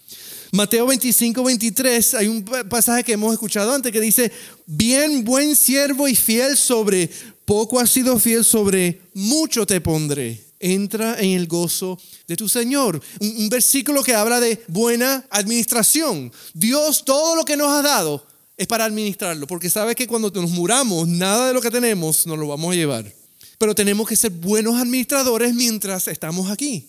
[0.54, 4.32] Mateo 25, 23, hay un pasaje que hemos escuchado antes que dice,
[4.66, 7.10] bien buen siervo y fiel sobre
[7.52, 13.02] poco has sido fiel sobre mucho te pondré entra en el gozo de tu Señor.
[13.20, 16.32] Un, versículo que habla de buena administración.
[16.54, 20.52] Dios todo lo que nos ha dado es para administrarlo, porque sabe que cuando nos
[20.52, 23.14] muramos, nada de lo que tenemos nos lo vamos a llevar.
[23.58, 26.88] Pero tenemos que ser buenos administradores mientras estamos aquí.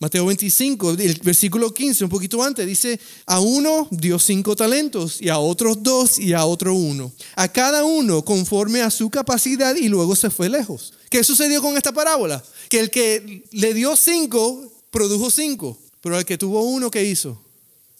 [0.00, 5.28] Mateo 25, el versículo 15, un poquito antes, dice, a uno dio cinco talentos y
[5.28, 7.10] a otros dos y a otro uno.
[7.34, 10.94] A cada uno conforme a su capacidad y luego se fue lejos.
[11.10, 12.44] ¿Qué sucedió con esta parábola?
[12.68, 17.42] Que el que le dio cinco, produjo cinco, pero el que tuvo uno, ¿qué hizo?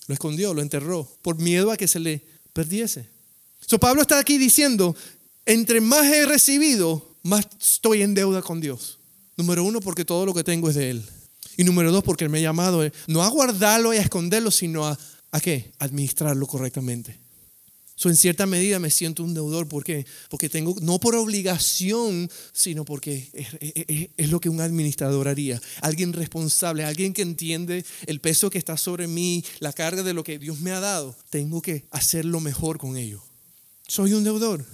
[0.06, 3.08] Lo escondió, lo enterró, por miedo a que se le perdiese.
[3.66, 4.94] So Pablo está aquí diciendo,
[5.46, 8.98] entre más he recibido, más estoy en deuda con Dios.
[9.36, 11.04] Número uno, porque todo lo que tengo es de Él.
[11.58, 14.52] Y número dos, porque Él me ha llamado eh, no a guardarlo y a esconderlo,
[14.52, 14.96] sino a,
[15.32, 15.72] ¿a qué?
[15.80, 17.18] Administrarlo correctamente.
[17.96, 19.66] So, en cierta medida me siento un deudor.
[19.66, 20.06] ¿Por qué?
[20.30, 23.48] Porque tengo, no por obligación, sino porque es,
[24.16, 25.60] es, lo que un administrador haría.
[25.80, 30.22] Alguien responsable, alguien que entiende el peso que está sobre mí, la carga de lo
[30.22, 31.16] que Dios me ha dado.
[31.28, 33.20] Tengo que hacerlo mejor con ello.
[33.88, 34.64] Soy un deudor.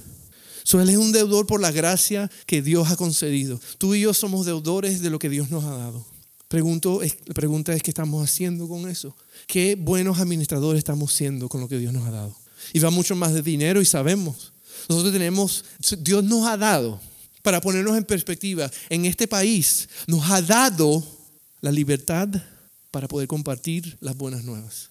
[0.65, 3.59] So, él es un deudor por la gracia que Dios ha concedido.
[3.79, 6.14] Tú y yo somos deudores de lo que Dios nos ha dado.
[6.49, 9.17] Pregunto, la pregunta es qué estamos haciendo con eso.
[9.47, 12.37] ¿Qué buenos administradores estamos siendo con lo que Dios nos ha dado?
[12.73, 14.53] Y va mucho más de dinero y sabemos.
[14.89, 15.65] Nosotros tenemos,
[15.99, 17.01] Dios nos ha dado,
[17.43, 21.05] para ponernos en perspectiva, en este país nos ha dado
[21.61, 22.29] la libertad
[22.91, 24.91] para poder compartir las buenas nuevas.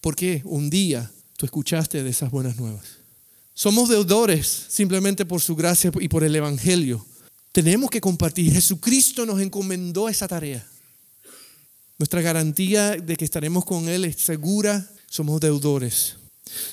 [0.00, 2.84] Porque un día tú escuchaste de esas buenas nuevas.
[3.54, 7.04] Somos deudores simplemente por su gracia y por el Evangelio.
[7.52, 8.52] Tenemos que compartir.
[8.52, 10.66] Jesucristo nos encomendó esa tarea.
[11.98, 14.88] Nuestra garantía de que estaremos con Él es segura.
[15.08, 16.16] Somos deudores.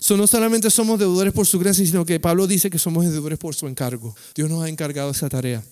[0.10, 3.56] no solamente somos deudores por su gracia, sino que Pablo dice que somos deudores por
[3.56, 4.16] su encargo.
[4.36, 5.64] Dios nos ha encargado esa tarea.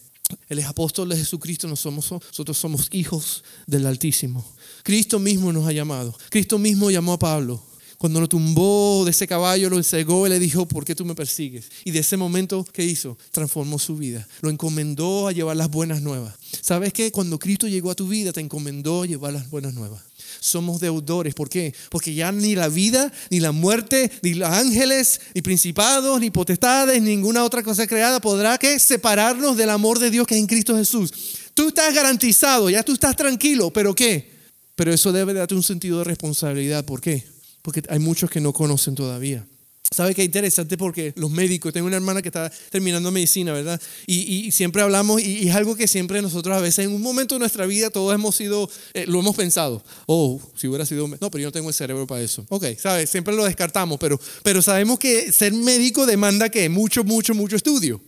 [0.48, 4.44] Él es apóstol de Jesucristo, nosotros somos hijos del Altísimo.
[4.82, 6.18] Cristo mismo nos ha llamado.
[6.30, 7.64] Cristo mismo llamó a Pablo.
[8.04, 11.16] Cuando lo tumbó de ese caballo, lo cegó y le dijo, ¿por qué tú me
[11.16, 11.70] persigues?
[11.86, 13.18] Y de ese momento, ¿qué hizo?
[13.32, 14.28] Transformó su vida.
[14.42, 16.34] Lo encomendó a llevar las buenas nuevas.
[16.60, 17.14] ¿Sabes qué?
[17.14, 20.04] Cuando Cristo llegó a tu vida, te encomendó llevar las buenas nuevas.
[20.42, 21.34] Somos deudores.
[21.34, 21.74] ¿Por qué?
[21.90, 27.02] Porque ya ni la vida, ni la muerte, ni los ángeles, ni principados, ni potestades,
[27.02, 31.14] ninguna otra cosa creada podrá separarnos del amor de Dios que es en Cristo Jesús.
[31.54, 34.30] Tú estás garantizado, ya tú estás tranquilo, pero ¿qué?
[34.76, 36.84] Pero eso debe darte un sentido de responsabilidad.
[36.84, 37.32] ¿Por qué?
[37.64, 39.48] Porque hay muchos que no conocen todavía.
[39.94, 40.76] ¿Sabe qué interesante?
[40.76, 43.80] Porque los médicos, tengo una hermana que está terminando medicina, ¿verdad?
[44.08, 47.40] Y, siempre hablamos, y, es algo que siempre nosotros a veces, en un momento de
[47.40, 49.84] nuestra vida, todos hemos sido, eh, lo hemos pensado.
[50.08, 52.46] Oh, si hubiera sido, no, pero yo no tengo el cerebro para eso.
[52.50, 53.10] Ok, ¿sabes?
[53.10, 58.02] Siempre lo descartamos, pero, pero sabemos que ser médico demanda que mucho, mucho, mucho estudio.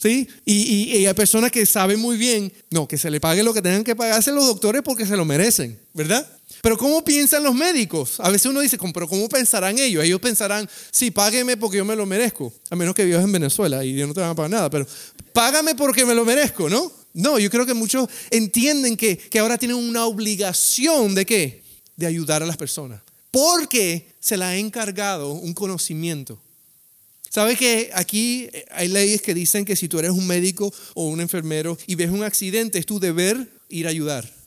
[0.00, 0.28] ¿Sí?
[0.44, 3.62] Y, y, hay personas que saben muy bien, no, que se le pague lo que
[3.62, 6.24] tengan que pagarse los doctores porque se lo merecen, ¿verdad?
[6.62, 8.20] Pero ¿cómo piensan los médicos?
[8.20, 10.04] A veces uno dice, pero ¿cómo pensarán ellos?
[10.04, 12.52] Ellos pensarán, sí, págueme porque yo me lo merezco.
[12.70, 14.86] A menos que vivas en Venezuela y no te van a pagar nada, pero
[15.32, 16.92] págame porque me lo merezco, ¿no?
[17.14, 21.62] No, yo creo que muchos entienden que, que ahora tienen una obligación de qué?
[21.96, 23.00] De ayudar a las personas.
[23.30, 26.40] Porque se la ha encargado un conocimiento.
[27.30, 31.20] ¿Sabes que aquí hay leyes que dicen que si tú eres un médico o un
[31.20, 34.37] enfermero y ves un accidente, es tu deber ir a ayudar?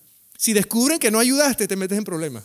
[0.42, 2.44] Si descubren que no ayudaste, te metes en problemas.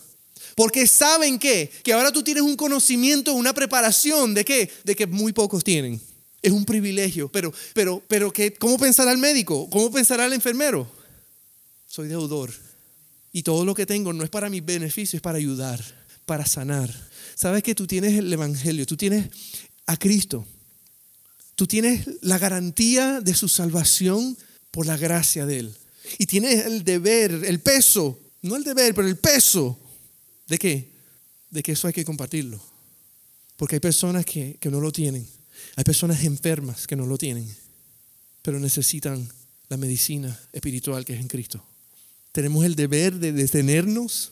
[0.55, 5.07] Porque saben que, que ahora tú tienes un conocimiento, una preparación de qué, de que
[5.07, 5.99] muy pocos tienen.
[6.43, 9.67] Es un privilegio, pero, pero, pero que, ¿cómo pensará el médico?
[9.71, 10.87] ¿Cómo pensará el enfermero?
[11.87, 12.53] Soy deudor
[13.31, 15.83] y todo lo que tengo no es para mi beneficio, es para ayudar,
[16.27, 16.93] para sanar.
[17.33, 19.27] Sabes que tú tienes el evangelio, tú tienes
[19.87, 20.45] a Cristo,
[21.55, 24.37] tú tienes la garantía de su salvación
[24.69, 25.75] por la gracia de él.
[26.17, 29.77] Y tienes el deber, el peso, no el deber, pero el peso
[30.47, 30.89] de qué?
[31.49, 32.59] De que eso hay que compartirlo.
[33.55, 35.27] Porque hay personas que, no lo tienen.
[35.75, 37.47] Hay personas enfermas que no lo tienen,
[38.41, 39.27] pero necesitan
[39.69, 41.63] la medicina espiritual que es en Cristo.
[42.31, 44.31] Tenemos el deber de detenernos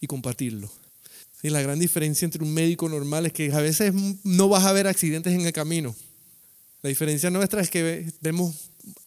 [0.00, 0.70] y compartirlo.
[1.42, 4.72] Y la gran diferencia entre un médico normal es que a veces no vas a
[4.72, 5.94] ver accidentes en el camino.
[6.82, 8.54] La diferencia nuestra es que vemos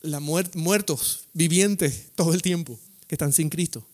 [0.02, 3.86] la muertos, vivientes todo el tiempo, que están sin Cristo.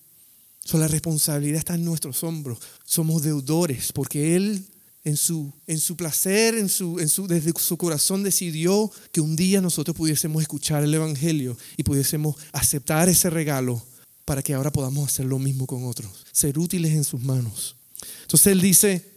[0.64, 2.60] So, la responsabilidad está en nuestros hombros.
[2.84, 4.66] Somos deudores porque Él
[5.08, 9.38] en su, en su placer, en su, en su, desde su corazón decidió que un
[9.38, 13.82] día nosotros pudiésemos escuchar el Evangelio y pudiésemos aceptar ese regalo
[14.26, 17.78] para que ahora podamos hacer lo mismo con otros, ser útiles en sus manos.
[18.24, 19.10] Entonces Él dice,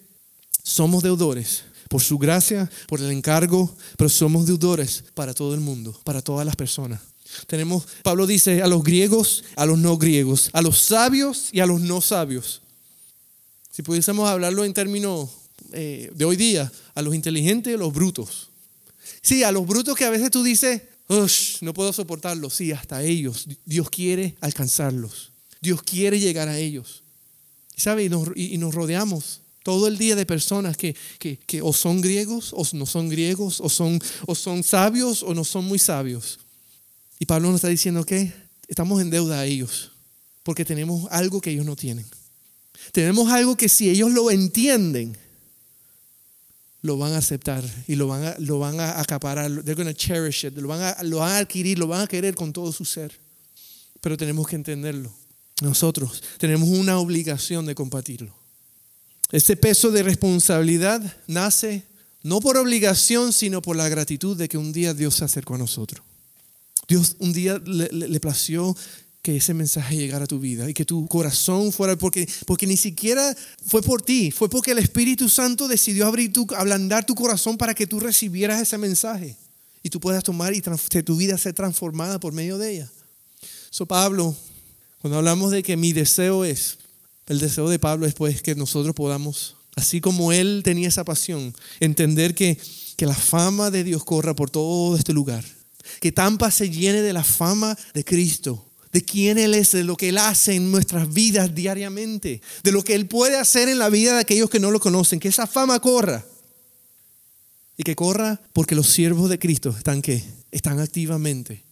[0.63, 6.01] somos deudores, por su gracia, por el encargo, pero somos deudores para todo el mundo,
[6.05, 7.01] para todas las personas.
[7.49, 11.67] Tenemos, Pablo dice, a los griegos, a los no griegos, a los sabios y a
[11.67, 12.63] los no sabios.
[13.73, 15.31] Si pudiésemos hablarlo en términos
[15.73, 18.51] eh, de hoy día, a los inteligentes y a los brutos.
[19.21, 20.83] Sí, a los brutos que a veces tú dices,
[21.61, 22.55] no puedo soportarlos.
[22.55, 23.49] Sí, hasta ellos.
[23.65, 25.33] Dios quiere alcanzarlos.
[25.61, 27.03] Dios quiere llegar a ellos.
[27.77, 28.05] ¿sabe?
[28.05, 32.53] y, y nos rodeamos todo el día de personas que, que, que, o son griegos
[32.55, 36.41] o no son griegos, o son, o son sabios o no son muy sabios.
[37.19, 38.33] Y Pablo nos está diciendo que
[38.69, 39.93] estamos en deuda a ellos,
[40.43, 42.07] porque tenemos algo que ellos no tienen.
[42.93, 45.17] Tenemos algo que si ellos lo entienden,
[46.83, 49.51] lo van a aceptar y lo van a, lo van a acaparar.
[49.63, 50.57] They're going to cherish it.
[50.57, 53.13] Lo van, a, lo van a adquirir, lo van a querer con todo su ser.
[54.01, 55.13] Pero tenemos que entenderlo.
[55.61, 58.40] Nosotros tenemos una obligación de compartirlo.
[59.33, 61.85] Este peso de responsabilidad nace
[62.23, 65.59] no por obligación, sino por la gratitud de que un día Dios se acercó a
[65.59, 66.05] nosotros.
[66.89, 68.77] Dios un día le, plació
[69.23, 72.77] que ese mensaje llegara a tu vida y que tu corazón fuera, porque, porque ni
[72.77, 77.57] siquiera fue por ti, fue porque el Espíritu Santo decidió abrir tu, ablandar tu corazón
[77.57, 79.37] para que tú recibieras ese mensaje
[79.83, 82.91] y tú puedas tomar y tu vida ser transformada por medio de ella.
[83.71, 84.35] So Pablo,
[85.01, 86.80] cuando hablamos de que mi deseo es,
[87.31, 91.55] el deseo de Pablo es pues que nosotros podamos, así como él tenía esa pasión,
[91.79, 92.59] entender que,
[92.97, 95.45] que la fama de Dios corra por todo este lugar,
[96.01, 99.97] que Tampa se llene de la fama de Cristo de quién Él es, de lo
[99.97, 103.89] que Él hace en nuestras vidas diariamente, de lo que Él puede hacer en la
[103.89, 106.27] vida de aquellos que no lo conocen, que esa fama corra.
[107.77, 111.63] Y que corra porque los siervos de Cristo están que están activamente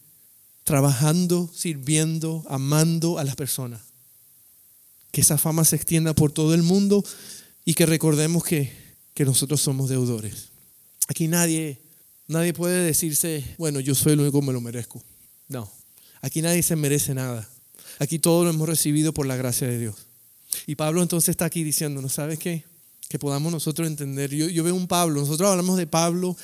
[0.63, 3.88] trabajando, sirviendo, amando a las personas.
[5.11, 7.05] Que esa fama se extienda por todo el mundo
[7.65, 8.73] y que recordemos que,
[9.15, 10.49] que nosotros somos deudores.
[11.09, 11.81] Aquí nadie,
[12.27, 15.03] nadie puede decirse, bueno, yo soy el único que me lo merezco.
[15.49, 15.71] No.
[16.21, 17.49] Aquí nadie se merece nada.
[17.99, 19.97] Aquí todo lo hemos recibido por la gracia de Dios.
[20.67, 22.65] Y Pablo entonces está aquí diciendo, ¿no sabes qué?
[23.09, 24.35] Que podamos nosotros entender.
[24.35, 26.37] Yo, yo veo un Pablo, nosotros hablamos de Pablo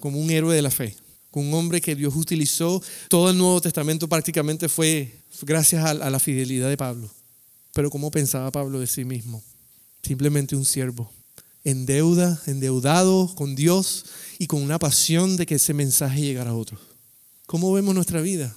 [0.00, 0.94] como un héroe de la fe,
[1.30, 2.82] como un hombre que Dios utilizó.
[3.08, 7.10] Todo el Nuevo Testamento prácticamente fue gracias a la fidelidad de Pablo.
[7.76, 9.44] Pero ¿cómo pensaba Pablo de sí mismo?
[10.02, 11.12] Simplemente un siervo,
[11.62, 14.06] en deuda, endeudado con Dios
[14.38, 16.80] y con una pasión de que ese mensaje llegara a otros.
[17.44, 18.56] ¿Cómo vemos nuestra vida?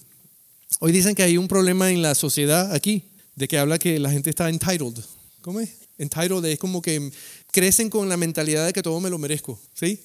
[0.80, 4.10] Hoy dicen que hay un problema en la sociedad aquí, de que habla que la
[4.10, 5.04] gente está entitled.
[5.42, 5.70] ¿Cómo es?
[5.98, 7.12] Entitled es como que
[7.52, 10.00] crecen con la mentalidad de que todo me lo merezco, ¿sí?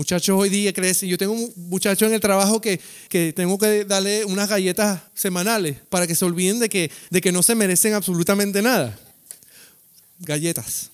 [0.00, 1.10] Muchachos hoy día crecen.
[1.10, 5.76] Yo tengo un muchacho en el trabajo que, que, tengo que darle unas galletas semanales
[5.90, 8.98] para que se olviden de que, de que no se merecen absolutamente nada.
[10.20, 10.90] Galletas.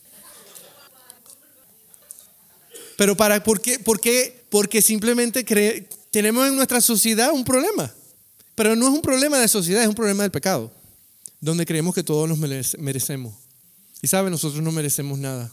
[2.97, 3.79] Pero para, ¿por qué?
[3.79, 4.43] ¿Por qué?
[4.51, 5.45] Porque simplemente
[6.11, 7.95] tenemos en nuestra sociedad un problema.
[8.57, 10.73] Pero no es un problema de sociedad, es un problema del pecado,
[11.41, 13.37] donde creemos que todos nos merecemos.
[14.03, 15.53] Y sabe, nosotros no merecemos nada.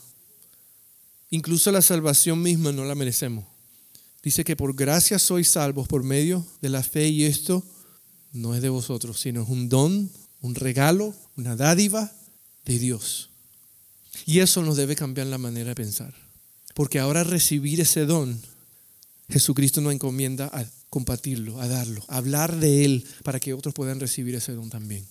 [1.34, 3.44] Incluso la salvación misma no la merecemos.
[4.22, 7.64] Dice que por gracia sois salvos por medio de la fe y esto
[8.34, 12.12] no es de vosotros, sino es un don, un regalo, una dádiva
[12.66, 13.32] de Dios.
[14.28, 16.14] Y eso nos debe cambiar la manera de pensar.
[16.76, 18.40] Porque ahora recibir ese don,
[19.28, 24.00] Jesucristo nos encomienda a compartirlo, a darlo, a hablar de Él para que otros puedan
[24.00, 25.04] recibir ese don también.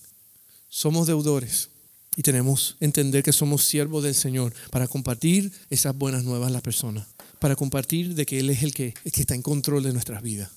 [0.69, 1.67] Somos deudores
[2.15, 6.53] y tenemos que entender que somos siervos del Señor para compartir esas buenas nuevas a
[6.53, 7.07] las personas,
[7.39, 10.49] para compartir de que Él es el que, que está en control de nuestras vidas.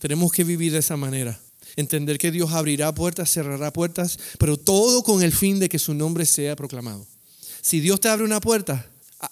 [0.00, 1.40] Tenemos que vivir de esa manera,
[1.76, 5.94] entender que Dios abrirá puertas, cerrará puertas, pero todo con el fin de que su
[5.94, 7.06] nombre sea proclamado.
[7.60, 8.90] Si Dios te abre una puerta,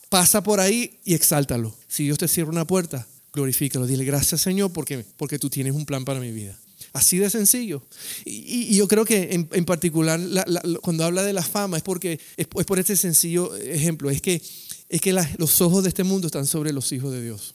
[0.09, 1.75] pasa por ahí y exáltalo.
[1.89, 3.87] Si Dios te cierra una puerta, glorifícalo.
[3.87, 6.59] Dile gracias Señor porque, porque tú tienes un plan para mi vida.
[6.93, 7.83] Así de sencillo.
[8.25, 11.83] Y, yo creo que en, en particular la, la, cuando habla de la fama es
[11.83, 14.11] porque es, por este sencillo ejemplo.
[14.11, 14.43] Es que,
[14.89, 17.55] es que los ojos de este mundo están sobre los hijos de Dios.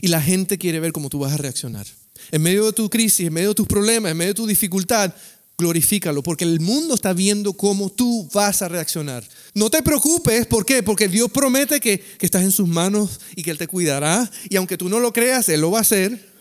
[0.00, 1.86] Y la gente quiere ver cómo tú vas a reaccionar.
[2.30, 5.14] En medio de tu crisis, en medio de tus problemas, en medio de tu dificultad,
[5.56, 9.24] glorifícalo, porque el mundo está viendo cómo tú vas a reaccionar.
[9.54, 10.82] No te preocupes, ¿por qué?
[10.82, 14.28] Porque Dios promete que, que, estás en sus manos y que Él te cuidará.
[14.48, 16.31] Y aunque tú no lo creas, Él lo va a hacer.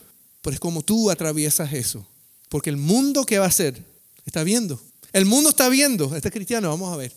[0.42, 2.06] Pero es como tú atraviesas eso.
[2.50, 3.84] Porque el mundo, ¿qué va a hacer?
[4.26, 4.82] Está viendo.
[5.14, 6.16] El mundo está viendo.
[6.16, 7.14] Este cristiano, vamos a ver.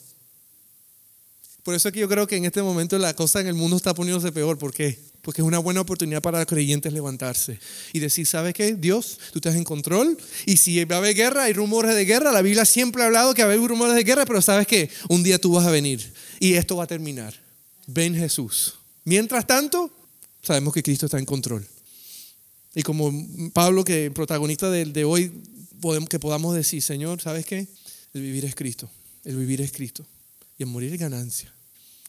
[1.62, 3.76] Por eso es que yo creo que en este momento la cosa en el mundo
[3.76, 4.58] está poniéndose peor.
[4.58, 4.98] ¿Por qué?
[5.22, 7.58] Porque es una buena oportunidad para creyentes levantarse
[7.94, 8.75] y decir, ¿sabes qué?
[8.75, 10.18] Dios, tú estás en control.
[10.44, 12.31] Y si va a haber guerra, hay rumores de guerra.
[12.31, 14.90] La Biblia siempre ha hablado que va a haber rumores de guerra, pero ¿sabes qué?
[15.08, 17.35] Un día tú vas a venir y esto va a terminar.
[17.87, 18.75] Ven Jesús.
[19.04, 19.90] Mientras tanto,
[20.42, 21.66] sabemos que Cristo está en control.
[22.75, 23.12] Y como
[23.52, 25.33] Pablo, que protagonista de, de hoy,
[25.81, 27.68] podemos, que podamos decir, Señor, ¿sabes qué?
[28.12, 28.90] El vivir es Cristo.
[29.25, 30.06] El vivir es Cristo.
[30.58, 31.52] Y el morir es ganancia.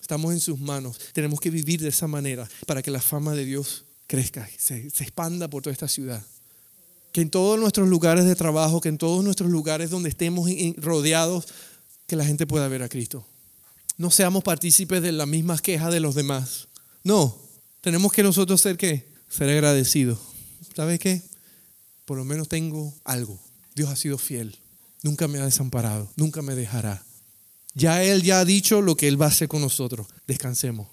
[0.01, 0.99] Estamos en sus manos.
[1.13, 5.03] Tenemos que vivir de esa manera para que la fama de Dios crezca, se, se
[5.03, 6.23] expanda por toda esta ciudad.
[7.11, 11.47] Que en todos nuestros lugares de trabajo, que en todos nuestros lugares donde estemos rodeados,
[12.07, 13.25] que la gente pueda ver a Cristo.
[13.97, 16.67] No seamos partícipes de las mismas quejas de los demás.
[17.03, 17.37] No,
[17.81, 19.07] tenemos que nosotros ser qué?
[19.29, 20.19] Ser agradecidos.
[20.75, 21.21] ¿Sabes qué?
[22.05, 23.39] Por lo menos tengo algo.
[23.75, 24.57] Dios ha sido fiel.
[25.03, 26.11] Nunca me ha desamparado.
[26.15, 27.03] Nunca me dejará.
[27.73, 30.07] Ya Él ya ha dicho lo que Él va a hacer con nosotros.
[30.27, 30.87] Descansemos.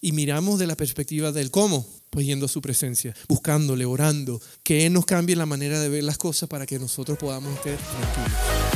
[0.00, 4.84] Y miramos de la perspectiva del cómo, pues yendo a su presencia, buscándole, orando, que
[4.84, 8.73] Él nos cambie la manera de ver las cosas para que nosotros podamos estar tranquilos.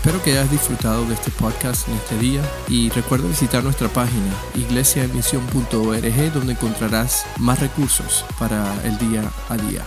[0.00, 4.34] Espero que hayas disfrutado de este podcast en este día y recuerda visitar nuestra página
[4.54, 9.84] iglesiaemisión.org donde encontrarás más recursos para el día a día.